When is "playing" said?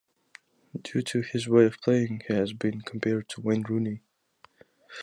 1.79-2.23